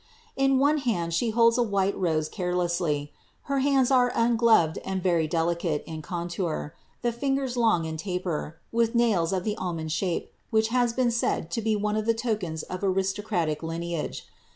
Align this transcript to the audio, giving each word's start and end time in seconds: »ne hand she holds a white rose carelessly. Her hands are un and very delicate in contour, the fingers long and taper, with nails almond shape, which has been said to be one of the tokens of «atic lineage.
»ne 0.35 0.79
hand 0.79 1.13
she 1.13 1.29
holds 1.29 1.59
a 1.59 1.61
white 1.61 1.95
rose 1.95 2.27
carelessly. 2.27 3.13
Her 3.43 3.59
hands 3.59 3.91
are 3.91 4.11
un 4.15 4.35
and 4.83 5.03
very 5.03 5.27
delicate 5.27 5.83
in 5.85 6.01
contour, 6.01 6.73
the 7.03 7.11
fingers 7.11 7.55
long 7.55 7.85
and 7.85 7.99
taper, 7.99 8.57
with 8.71 8.95
nails 8.95 9.31
almond 9.31 9.91
shape, 9.91 10.31
which 10.49 10.69
has 10.69 10.91
been 10.91 11.11
said 11.11 11.51
to 11.51 11.61
be 11.61 11.75
one 11.75 11.95
of 11.95 12.07
the 12.07 12.15
tokens 12.15 12.63
of 12.63 12.81
«atic 12.83 13.61
lineage. 13.61 14.25